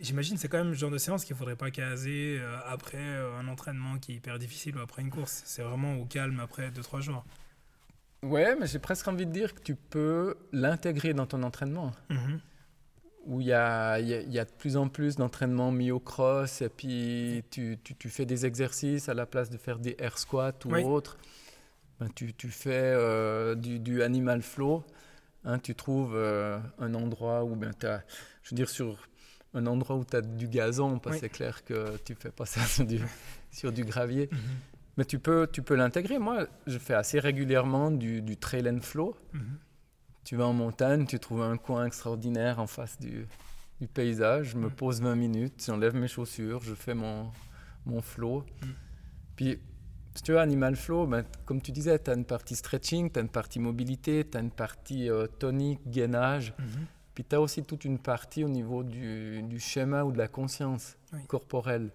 [0.00, 2.98] j'imagine c'est quand même le genre de séance qu'il ne faudrait pas caser euh, après
[2.98, 5.42] euh, un entraînement qui est hyper difficile ou après une course.
[5.46, 7.24] C'est vraiment au calme après 2-3 jours.
[8.22, 11.92] Ouais, mais j'ai presque envie de dire que tu peux l'intégrer dans ton entraînement.
[12.10, 12.40] Mhm.
[13.26, 15.98] Où il y a, y a- y a de plus en plus d'entraînements mis au
[15.98, 19.96] cross, et puis tu, tu- tu fais des exercices à la place de faire des
[19.98, 20.82] air squats ou Oui.
[20.84, 21.18] autre.
[21.98, 24.84] Ben, tu, tu fais euh, du, du animal flow.
[25.44, 28.02] hein, tu trouves euh, un endroit où, ben, t'as-
[28.42, 29.08] je veux dire, sur
[29.54, 31.28] un endroit où tu as du gazon, parce que Oui.
[31.30, 33.00] c'est clair que tu fais pas ça sur du,
[33.50, 34.28] sur du gravier.
[34.32, 34.38] Mhm.
[34.98, 36.18] Mais tu peux, tu peux l'intégrer.
[36.18, 39.16] Moi, je fais assez régulièrement du, du trail and flow.
[39.32, 39.58] Mhm.
[40.24, 43.26] Tu vas en montagne, tu trouves un coin extraordinaire en face du,
[43.80, 44.50] du paysage.
[44.50, 44.72] Je me Mm.
[44.72, 47.30] pose 20 minutes, j'enlève mes chaussures, je fais mon,
[47.84, 48.44] mon flow.
[49.36, 49.58] Puis
[50.24, 53.22] tu vois, Animal Flow, ben, comme tu disais, tu as une partie stretching, tu as
[53.22, 56.54] une partie mobilité, tu as une partie euh, tonique, gainage.
[57.16, 60.98] Puis tu as aussi toute une partie au niveau du, schéma ou de la conscience
[61.28, 61.90] corporelle.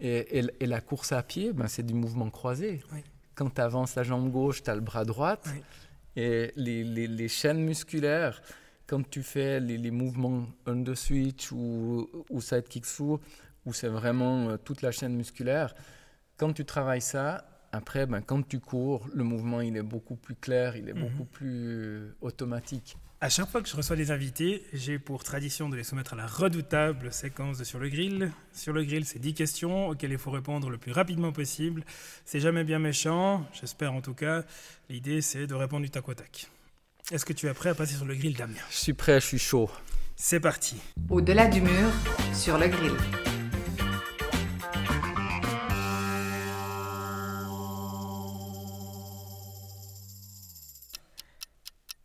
[0.00, 2.82] Et, la course à pied, ben, c'est du mouvement croisé.
[3.36, 5.48] Quand tu avances la jambe gauche, tu as le bras droite.
[6.16, 8.42] Et les, chaînes musculaires,
[8.88, 14.56] quand tu fais les, mouvements under switch ou, ou side kick où c'est vraiment euh,
[14.56, 15.76] toute la chaîne musculaire,
[16.36, 20.34] quand tu travailles ça, après, ben, quand tu cours, le mouvement il est beaucoup plus
[20.34, 21.08] clair, il est mhm.
[21.08, 22.96] beaucoup plus automatique.
[23.24, 26.16] À chaque fois que je reçois des invités, j'ai pour tradition de les soumettre à
[26.16, 28.30] la redoutable séquence de Sur le Grill.
[28.52, 31.86] Sur le Grill, c'est 10 questions auxquelles il faut répondre le plus rapidement possible.
[32.26, 34.44] C'est jamais bien méchant, j'espère en tout cas.
[34.90, 36.48] L'idée, c'est de répondre du tac au tac.
[37.12, 38.60] Est-ce que tu es prêt à passer sur le grill, Damien?
[38.70, 39.70] Je suis prêt, je suis chaud.
[40.16, 40.76] C'est parti.
[41.08, 41.90] Au-delà du mur,
[42.34, 42.92] sur le grill.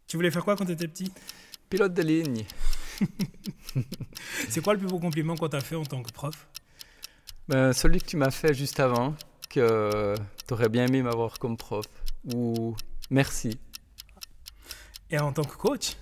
[0.09, 1.11] Tu voulais faire quoi quand tu étais petit?
[1.69, 2.43] Pilote de ligne.
[4.49, 6.47] c'est quoi le plus beau compliment qu'on t'a fait en tant que prof?
[7.47, 9.13] Ben, Celui que tu m'as fait juste avant,
[9.51, 10.15] que
[10.47, 11.85] tu aurais bien aimé m'avoir comme prof.
[12.33, 12.75] Ou
[13.11, 13.59] merci.
[15.11, 15.95] Et en tant que coach?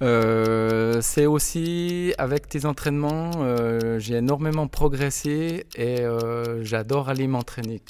[0.00, 7.82] Euh, c'est aussi avec tes entraînements, euh, j'ai énormément progressé et euh, j'adore aller m'entraîner.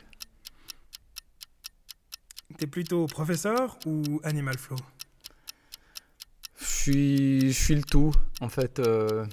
[2.59, 4.77] T'es plutôt professeur ou animal flow
[6.61, 8.13] je suis, je suis le tout.
[8.41, 9.27] En fait, euh,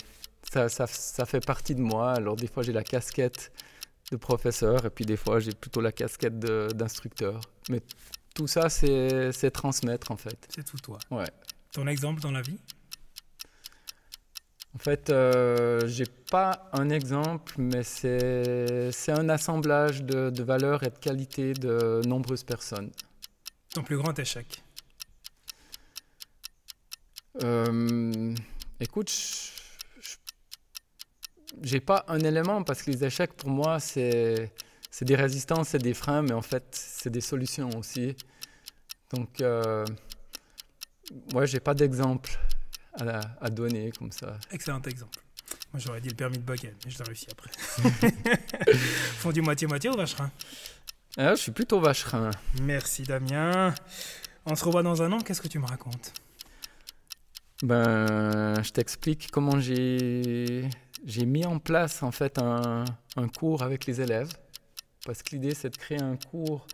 [0.52, 2.14] ça, ça, ça, fait partie de moi.
[2.14, 3.52] Alors, des fois, j'ai la casquette
[4.12, 7.42] de professeur et puis des fois, j'ai plutôt la casquette d'instructeur.
[7.70, 7.82] Mais
[8.34, 10.38] tout ça, c'est transmettre, en fait.
[10.54, 11.00] C'est tout toi.
[11.12, 11.30] Ouais.
[11.72, 12.60] Ton exemple dans la vie?
[14.76, 20.90] En fait, euh, j'ai pas un exemple, mais c'est un assemblage de, de valeurs et
[20.90, 22.92] de qualités de nombreuses personnes.
[23.76, 24.64] Ton plus grand échec
[27.44, 28.34] euh,
[28.80, 29.12] Écoute,
[31.62, 34.50] j'ai pas un élément parce que les échecs pour moi c'est
[35.02, 38.16] des résistances, c'est des freins, mais en fait c'est des solutions aussi.
[39.14, 39.86] Donc euh,
[41.34, 42.40] ouais, j'ai pas d'exemple
[42.94, 44.38] à, à, donner comme ça.
[44.52, 45.20] Excellent exemple.
[45.74, 47.52] Moi j'aurais dit le permis de baguette, mais je l'ai réussi après.
[49.18, 50.32] Fondu moitié-moitié ou vacherin?
[51.18, 52.32] Ah, je suis plutôt vacherin.
[52.62, 53.74] Merci Damien.
[54.46, 56.14] On se revoit dans un an, qu'est-ce que tu me racontes?
[57.64, 60.70] Ben, je t'explique comment j'ai
[61.06, 62.84] j'ai mis en place en fait un,
[63.16, 64.34] un cours avec les élèves.
[65.06, 66.68] Parce que l'idée c'est de créer un cours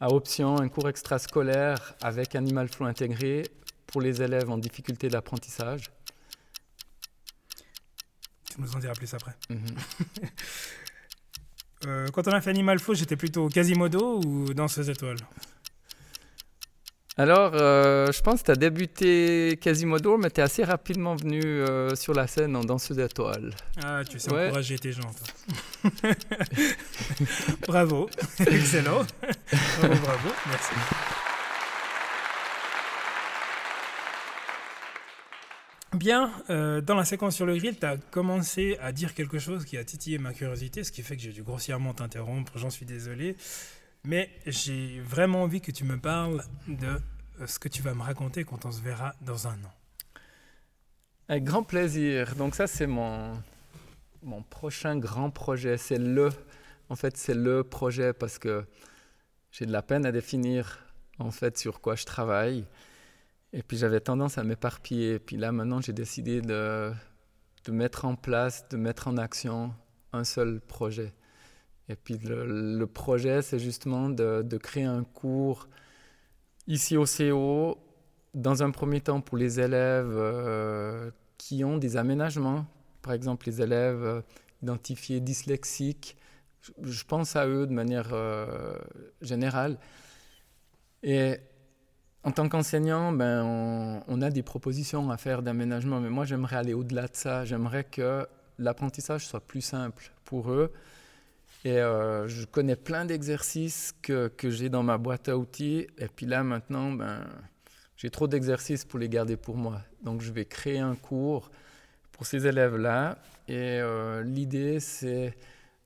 [0.00, 3.44] à option, un cours extrascolaire avec Animal Flow intégré
[3.86, 5.90] pour les élèves en difficulté d'apprentissage.
[8.50, 9.34] Tu nous en diras plus après.
[9.48, 9.76] Mhm.
[11.86, 15.18] Euh, quand on a fait Animal Flow, j'étais plutôt Quasimodo ou Danseuse étoile
[17.16, 21.40] alors, euh, je pense que tu as débuté Quasimodo, mais tu es assez rapidement venu
[21.44, 23.54] euh, sur la scène en danseuse étoile.
[23.84, 25.12] Ah, tu sais encourager tes gens.
[27.68, 29.06] bravo, excellent.
[29.78, 30.74] bravo, bravo, merci.
[35.94, 39.64] Bien, euh, dans la séquence sur le grill, tu as commencé à dire quelque chose
[39.64, 42.84] qui a titillé ma curiosité, ce qui fait que j'ai dû grossièrement t'interrompre, j'en suis
[42.84, 43.36] désolé.
[44.02, 46.88] Mais j'ai vraiment envie que tu me parles de
[47.40, 49.72] euh, ce que tu vas me raconter quand on se verra dans un an.
[51.28, 52.34] Avec grand plaisir.
[52.34, 53.32] Donc ça, c'est mon,
[54.22, 55.78] mon prochain grand projet.
[55.78, 56.30] C'est le,
[56.88, 58.64] en fait, c'est le projet parce que
[59.52, 60.80] j'ai de la peine à définir
[61.20, 62.64] en fait sur quoi je travaille.
[63.54, 65.20] Et puis j'avais tendance à m'éparpiller.
[65.20, 66.92] Puis là, maintenant, j'ai décidé de,
[67.68, 69.72] mettre en place, de mettre en action
[70.12, 71.14] un seul projet.
[71.88, 75.68] Et puis le, projet, c'est justement de, de, créer un cours
[76.66, 77.78] ici au CO,
[78.34, 82.66] dans un premier temps pour les élèves euh, qui ont des aménagements.
[83.02, 84.20] Par exemple, les élèves euh,
[84.62, 86.16] identifiés dyslexiques.
[86.82, 88.76] Je, pense à eux de manière euh,
[89.20, 89.78] générale.
[91.04, 91.38] Et
[92.24, 96.72] en tant qu'enseignant, ben, on, a des propositions à faire d'aménagement, mais moi j'aimerais aller
[96.72, 97.44] au-delà de ça.
[97.44, 98.26] J'aimerais que
[98.58, 100.72] l'apprentissage soit plus simple pour eux.
[101.66, 105.86] Et euh, je connais plein d'exercices que, que j'ai dans ma boîte à outils.
[105.98, 107.26] Et puis là, maintenant, ben,
[107.98, 109.82] j'ai trop d'exercices pour les garder pour moi.
[110.02, 111.50] Donc je vais créer un cours
[112.12, 113.18] pour ces élèves-là.
[113.48, 115.36] Et euh, l'idée, c'est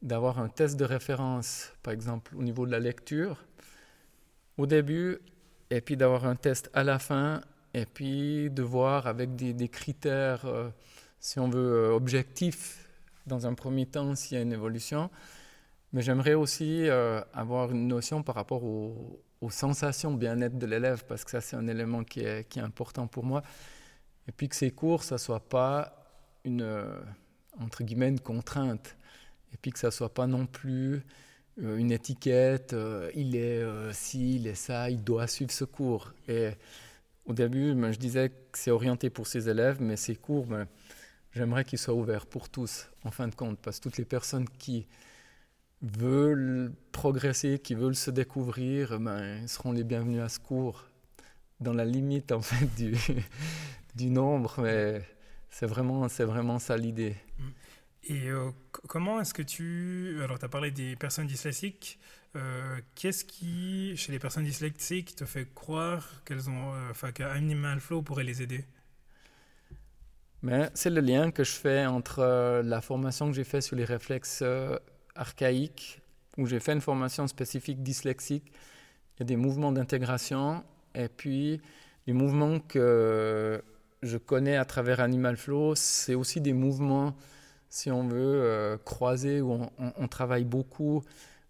[0.02, 3.44] d'avoir un test de référence, par exemple, au niveau de la lecture.
[4.56, 5.18] Au début,
[5.70, 7.40] et puis d'avoir un test à la fin,
[7.74, 10.70] et puis de voir avec des, critères, euh,
[11.20, 12.88] si on veut, euh, objectifs,
[13.26, 15.10] dans un premier temps, s'il y a une évolution.
[15.92, 21.24] Mais j'aimerais aussi euh, avoir une notion par rapport aux, sensations bien-être de l'élève, parce
[21.24, 23.42] que ça, c'est un élément qui est, qui est, important pour moi.
[24.26, 25.94] Et puis que ces cours, ça ne soit pas
[26.44, 26.66] une,
[27.60, 28.96] entre guillemets, une contrainte.
[29.52, 31.04] Et puis que ça ne soit pas non plus
[31.60, 32.74] une étiquette,
[33.14, 36.12] il est ci, il est ça, il doit suivre ce cours.
[36.28, 36.50] Et
[37.28, 40.66] au début, ben, je disais que c'est orienté pour ces élèves, mais ces cours, ben,
[41.34, 44.48] j'aimerais qu'ils soient ouverts pour tous, en fin de compte, parce que toutes les personnes
[44.58, 44.86] qui
[45.82, 50.86] veulent progresser, qui veulent se découvrir, ben, seront les bienvenus à ce cours,
[51.60, 52.66] dans la limite en fait
[53.94, 55.02] du, nombre, mais
[55.50, 57.14] c'est vraiment, c'est vraiment ça l'idée.
[58.04, 58.50] Et euh,
[58.88, 60.20] comment est-ce que tu...
[60.22, 61.98] Alors, tu as parlé des personnes dyslexiques.
[62.36, 67.80] Euh, qu'est-ce qui, chez les personnes dyslexiques, te fait croire qu'elles ont, euh, enfin, qu'Animal
[67.80, 68.64] Flow pourrait les aider?
[70.42, 73.84] Mais c'est le lien que je fais entre la formation que j'ai faite sur les
[73.84, 74.44] réflexes
[75.16, 76.00] archaïque,
[76.36, 78.52] où j'ai fait une formation spécifique dyslexique.
[79.16, 81.60] Il y a des mouvements d'intégration et puis
[82.06, 83.62] les mouvements que
[84.02, 87.16] je connais à travers Animal Flow, c'est aussi des mouvements,
[87.68, 91.02] si on veut, euh, croisés, où on, travaille beaucoup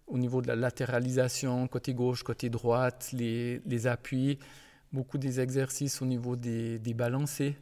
[0.07, 4.39] au niveau de la latéralisation, côté gauche, côté droite, les, appuis,
[4.91, 7.55] beaucoup des exercices au niveau des, des balancés.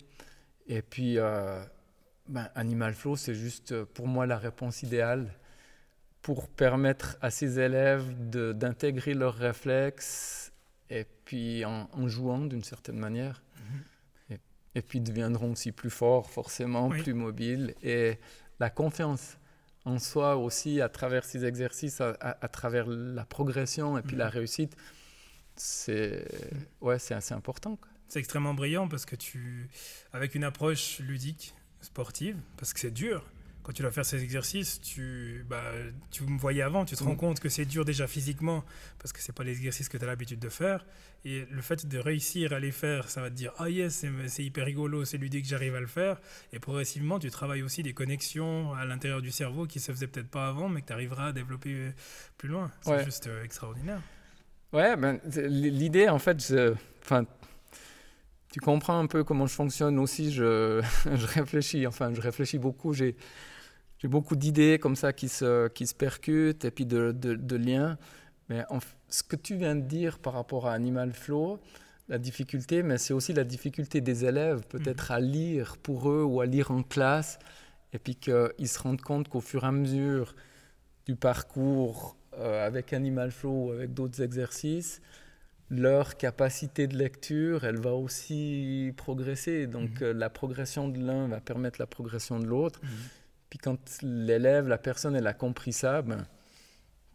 [0.67, 1.63] Et puis, euh,
[2.27, 5.31] ben, Animal Flow, c'est juste pour moi la réponse idéale
[6.21, 10.51] pour permettre à ces élèves d'intégrer leurs réflexes
[10.89, 13.41] et puis en, jouant d'une certaine manière.
[14.29, 14.37] Mhm.
[14.75, 17.75] et, puis deviendront aussi plus forts, forcément, plus mobiles.
[17.81, 18.19] Et
[18.59, 19.37] la confiance
[19.85, 24.31] en soi aussi à travers ces exercices, à, travers la progression et puis la mhm.
[24.31, 24.75] réussite,
[25.55, 26.27] c'est
[26.81, 27.79] ouais, assez important.
[28.09, 29.69] C'est extrêmement brillant parce que tu,
[30.13, 33.23] avec une approche ludique, sportive, parce que c'est dur,
[33.67, 35.61] quand tu dois faire ces exercices, tu, bah,
[36.09, 37.17] tu me voyais avant, tu te rends mm.
[37.17, 38.63] compte que c'est dur déjà physiquement,
[38.97, 40.85] parce que ce n'est pas les exercices que tu as l'habitude de faire.
[41.25, 44.45] Et le fait de réussir à les faire, ça va te dire Ah yes, c'est
[44.45, 46.21] hyper rigolo, c'est l'idée que j'arrive à le faire.
[46.53, 50.29] Et progressivement, tu travailles aussi des connexions à l'intérieur du cerveau qui se faisaient peut-être
[50.29, 51.91] pas avant, mais que tu arriveras à développer
[52.37, 52.71] plus loin.
[52.79, 53.99] C'est juste euh, extraordinaire.
[54.71, 56.73] Ouais, ben, l'idée, en fait, je,
[58.49, 60.31] tu comprends un peu comment je fonctionne aussi.
[60.31, 60.81] Je,
[61.13, 62.93] je réfléchis, enfin, je réfléchis beaucoup.
[62.93, 63.17] J'ai
[63.99, 67.97] j'ai beaucoup d'idées comme ça qui se, qui se percutent et puis de, de, liens.
[68.49, 68.63] Mais
[69.09, 71.59] ce que tu viens de dire par rapport à Animal Flow,
[72.07, 76.41] la difficulté, mais c'est aussi la difficulté des élèves, peut-être à lire pour eux ou
[76.41, 77.39] à lire en classe,
[77.91, 80.35] et puis qu'ils se rendent compte qu'au fur et à mesure
[81.05, 85.01] du parcours euh, avec Animal Flow ou avec d'autres exercices,
[85.69, 89.67] leur capacité de lecture, elle va aussi progresser.
[89.67, 90.03] Donc mmh.
[90.03, 92.79] euh, la progression de l'un va permettre la progression de l'autre.
[92.83, 92.87] Mmh.
[93.49, 96.27] Puis quand l'élève, la personne, elle a compris ça, ben,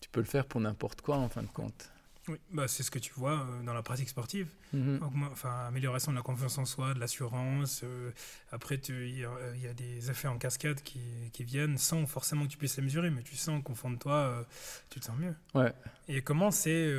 [0.01, 1.93] tu peux le faire pour n'importe quoi en fin de compte.
[2.29, 4.49] Oui, bah, c'est ce que tu vois euh, dans la pratique sportive.
[4.73, 5.01] Mhm.
[5.33, 7.81] enfin, amélioration de la confiance en soi, de l'assurance.
[7.83, 8.13] Euh,
[8.53, 11.01] après, il y, a des effets en cascade qui,
[11.33, 13.97] qui, viennent sans forcément que tu puisses les mesurer, mais tu sens qu'au fond de
[13.97, 14.45] toi, euh,
[14.89, 15.35] tu te sens mieux.
[15.55, 15.73] Ouais.
[16.07, 16.95] Et comment c'est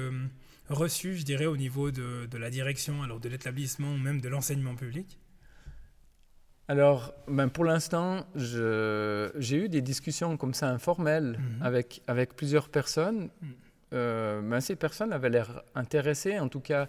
[0.69, 4.27] reçu, je dirais, au niveau de, de la direction, alors de l'établissement ou même de
[4.27, 5.19] l'enseignement public?
[6.67, 11.61] Alors, ben pour l'instant, j'ai eu des discussions comme ça informelles mhm.
[11.61, 13.29] avec, avec plusieurs personnes.
[13.41, 13.53] Mhm.
[13.93, 16.39] Euh, ben ces personnes avaient l'air intéressées.
[16.39, 16.87] En tout cas,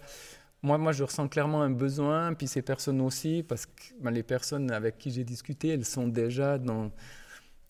[0.61, 4.23] moi, moi, je ressens clairement un besoin, puis ces personnes aussi, parce que ben, les
[4.23, 6.91] personnes avec qui j'ai discuté, elles sont déjà dans,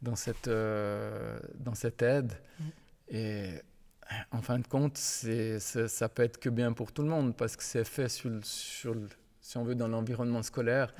[0.02, 2.34] dans, cette, euh, dans cette aide.
[2.60, 2.66] Mhm.
[3.10, 3.50] Et
[4.32, 7.56] en fin de compte, c'est, ça peut être que bien pour tout le monde, parce
[7.56, 8.96] que c'est fait sur, sur,
[9.42, 10.94] si on veut, dans l'environnement scolaire.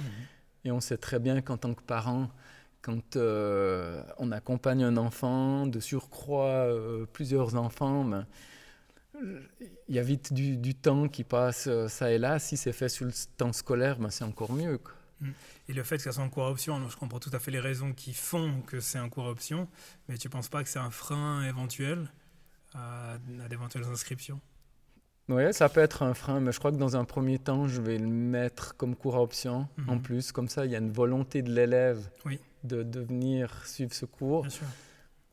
[0.66, 2.30] Et on sait très bien qu'en tant que parent,
[2.82, 8.26] quand euh, on accompagne un enfant, de surcroît euh, plusieurs enfants, ben,
[9.88, 12.40] il y a vite du, temps qui passe euh, ça et là.
[12.40, 14.80] Si c'est fait sur le temps scolaire, ben, c'est encore mieux.
[15.22, 15.30] Mmh.
[15.70, 17.60] Et le fait que ça soit un cours option, je comprends tout à fait les
[17.60, 19.70] raisons qui font que c'est un cours option,
[20.10, 22.12] mais tu ne penses pas que c'est un frein éventuel
[22.74, 23.18] à
[23.50, 24.42] d'éventuelles inscriptions?
[25.30, 27.82] Oui, ça peut être un frein, mais je crois que dans un premier temps, je
[27.82, 30.02] vais le mettre comme cours à option en mhm.
[30.02, 30.32] plus.
[30.32, 32.08] Comme ça, il y a une volonté de l'élève
[32.64, 34.46] de, de, venir suivre ce cours.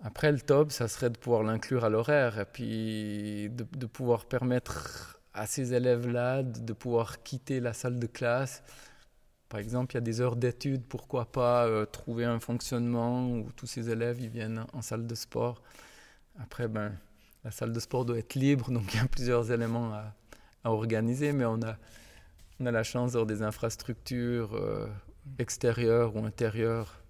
[0.02, 4.24] Après, le top, ça serait de pouvoir l'inclure à l'horaire et puis de, de, pouvoir
[4.24, 8.62] permettre à ces élèves-là de, pouvoir quitter la salle de classe.
[9.48, 13.52] Par exemple, il y a des heures d'études, pourquoi pas euh, trouver un fonctionnement où
[13.52, 15.62] tous ces élèves ils viennent en salle de sport.
[16.40, 16.92] Après, ben,
[17.44, 20.14] la salle de sport doit être libre, donc il y a plusieurs éléments à,
[20.64, 21.76] organiser, mais on a,
[22.60, 24.86] on a la chance d'avoir des infrastructures euh,
[25.38, 27.02] extérieures ou intérieures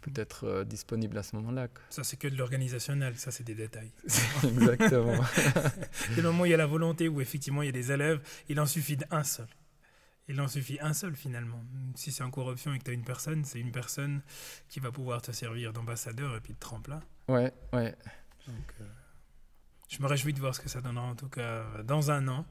[0.00, 1.68] peut-être euh, disponible à ce moment-là.
[1.88, 3.90] Ça, c'est que de l'organisationnel, ça, c'est des détails.
[4.44, 5.18] Exactement.
[6.14, 7.92] Dès le moment où il y a la volonté, où effectivement il y a des
[7.92, 9.48] élèves, il en suffit d'un seul.
[10.28, 11.62] Il en suffit un seul finalement.
[11.94, 14.22] Si c'est en corruption et que tu as une personne, c'est une personne
[14.68, 17.00] qui va pouvoir te servir d'ambassadeur et puis de tremplin.
[17.28, 17.94] ouais, ouais.
[18.46, 18.84] Donc, euh,
[19.96, 22.44] je me réjouis de voir ce que ça donnera en tout cas dans un an,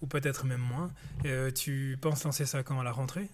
[0.00, 0.90] ou peut-être même moins.
[1.24, 3.28] Euh, tu penses lancer ça quand à la rentrée?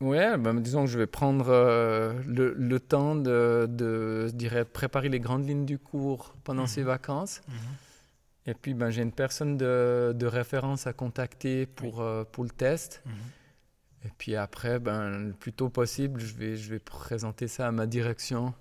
[0.00, 4.64] Ouais, ben, disons que je vais prendre euh, le, le temps de, de, je dirais,
[4.64, 6.68] préparer les grandes lignes du cours pendant Mhm.
[6.68, 7.42] ces vacances.
[8.46, 12.50] Et puis, ben, j'ai une personne de, de référence à contacter pour, euh, pour le
[12.50, 13.02] test.
[13.04, 13.12] Mhm.
[14.06, 17.70] Et puis après, ben, le plus tôt possible, je vais, je vais présenter ça à
[17.70, 18.54] ma direction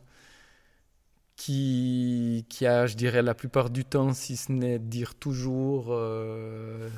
[1.39, 6.89] qui, qui a, je dirais, la plupart du temps, si ce n'est dire toujours, euh,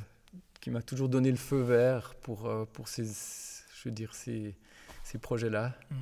[0.62, 4.56] qui m'a toujours donné le feu vert pour, euh, pour ces, je veux dire, ces,
[5.04, 5.78] ces projets-là.
[5.92, 5.96] Mm.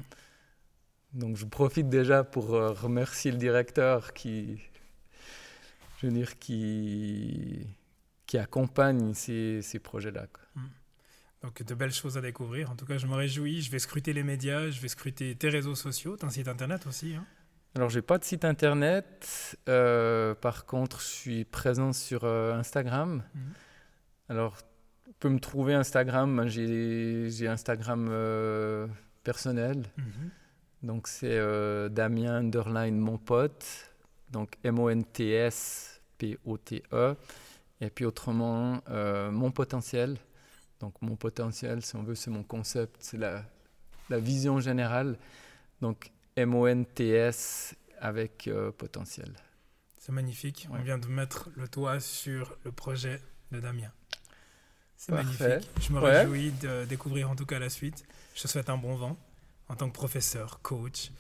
[1.20, 4.62] Donc je profite déjà pour euh, remercier le directeur qui,
[5.98, 7.68] je veux dire, qui,
[8.26, 10.28] qui accompagne ces, ces projets-là.
[10.28, 10.64] quoi.
[11.44, 12.72] Donc de belles choses à découvrir.
[12.72, 13.62] En tout cas, je me réjouis.
[13.62, 17.16] Je vais scruter les médias, je vais scruter tes réseaux sociaux, ton site internet aussi.
[17.16, 17.26] hein.
[17.76, 19.58] Alors, j'ai pas de site internet.
[19.68, 23.24] euh, par contre, je suis présent sur euh, Instagram.
[23.34, 23.42] Mhm.
[24.30, 24.64] Alors, tu
[25.20, 26.48] peux me trouver Instagram.
[26.48, 28.88] J'ai Instagram euh,
[29.24, 29.84] personnel.
[29.98, 30.30] Mhm.
[30.84, 31.40] Donc, c'est
[31.90, 33.66] Damien underline mon pote.
[34.32, 37.16] Donc, M-O-N-T-S-P-O-T-E.
[37.82, 38.82] Et puis, autrement,
[39.32, 40.18] mon potentiel.
[40.80, 42.96] Donc, mon potentiel, si on veut, c'est mon concept.
[43.00, 43.44] C'est la,
[44.10, 45.18] la vision générale.
[45.82, 49.34] Donc, M-O-N-T-S avec euh, potentiel.
[49.98, 50.68] C'est magnifique.
[50.72, 53.20] On vient de mettre le toit sur le projet
[53.52, 53.92] de Damien.
[54.96, 55.70] C'est magnifique.
[55.82, 56.22] Je me Ouais.
[56.22, 58.04] réjouis de découvrir en tout cas la suite.
[58.36, 59.18] Je te souhaite un bon vent
[59.68, 61.12] en tant que professeur, coach.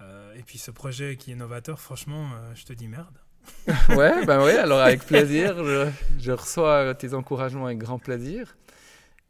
[0.00, 3.16] Euh, et puis ce projet qui est novateur, franchement, euh, je te dis merde.
[3.90, 5.56] Ouais, ben oui, alors avec plaisir.
[5.64, 8.56] Je, je reçois tes encouragements avec grand plaisir.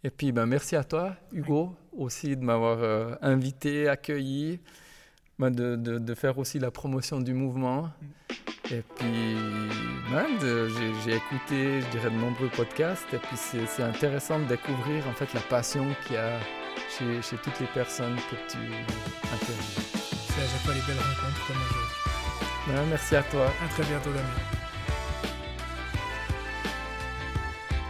[0.02, 4.60] Et puis, ben, merci à toi, Hugo, aussi de m'avoir euh, invité, accueilli,
[5.40, 7.88] ben, de, de, de faire aussi la promotion du mouvement.
[8.70, 9.36] Et puis,
[10.12, 10.26] ben,
[11.02, 13.06] j'ai écouté, je dirais, de nombreux podcasts.
[13.14, 16.38] Et puis, c'est c'est intéressant de découvrir en fait la passion qu'il y a
[16.90, 19.82] chez, chez toutes les personnes que tu interviews.
[20.28, 21.96] C'est à chaque fois les belles rencontres comme aujourd'hui.
[22.68, 23.46] Ben, merci à toi.
[23.64, 24.28] À très bientôt, Damien.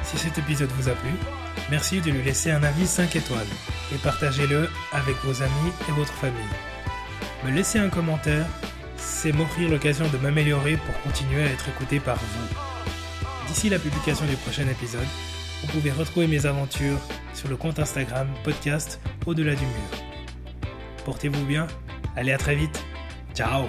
[0.05, 1.11] Si cet épisode vous a plu,
[1.69, 3.47] merci de lui laisser un avis 5 étoiles
[3.93, 6.70] et partagez-le avec vos amis et votre famille.
[7.45, 8.47] Me laisser un commentaire,
[8.97, 12.57] c'est m'offrir l'occasion de m'améliorer pour continuer à être écouté par vous.
[13.49, 15.07] D'ici la publication du prochain épisode,
[15.63, 16.99] vous pouvez retrouver mes aventures
[17.35, 20.05] sur le compte Instagram podcast Au-delà du mur.
[21.05, 21.67] Portez-vous bien,
[22.15, 22.85] allez à très vite,
[23.35, 23.69] ciao